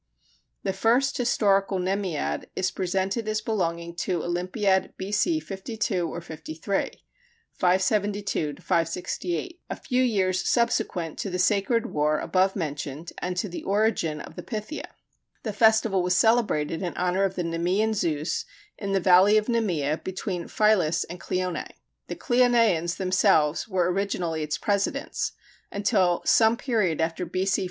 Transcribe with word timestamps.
The 0.63 0.73
first 0.73 1.15
historical 1.17 1.77
Nemead 1.77 2.45
is 2.55 2.71
presented 2.71 3.27
as 3.27 3.39
belonging 3.39 3.95
to 3.97 4.23
Olympiad 4.23 4.95
B.C. 4.97 5.39
52 5.39 6.09
or 6.11 6.19
53 6.19 6.93
(572 7.53 8.55
568), 8.63 9.61
a 9.69 9.75
few 9.75 10.01
years 10.01 10.43
subsequent 10.49 11.19
to 11.19 11.29
the 11.29 11.37
Sacred 11.37 11.93
War 11.93 12.17
above 12.17 12.55
mentioned 12.55 13.11
and 13.19 13.37
to 13.37 13.47
the 13.47 13.61
origin 13.61 14.19
of 14.19 14.35
the 14.35 14.41
Pythia. 14.41 14.89
The 15.43 15.53
festival 15.53 16.01
was 16.01 16.15
celebrated 16.15 16.81
in 16.81 16.97
honor 16.97 17.23
of 17.23 17.35
the 17.35 17.43
Nemean 17.43 17.93
Zeus, 17.93 18.45
in 18.79 18.93
the 18.93 18.99
valley 18.99 19.37
of 19.37 19.47
Nemea 19.49 19.99
between 20.03 20.47
Philus 20.47 21.03
and 21.11 21.19
Cleonæ. 21.21 21.67
The 22.07 22.15
Cleonæans 22.15 22.97
themselves 22.97 23.67
were 23.67 23.91
originally 23.91 24.41
its 24.41 24.57
presidents, 24.57 25.33
until, 25.71 26.23
some 26.25 26.57
period 26.57 26.99
after 26.99 27.23
B.C. 27.23 27.59